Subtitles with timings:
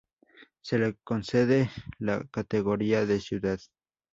[0.63, 1.69] Se le concede
[1.99, 3.59] la categoría de Ciudad.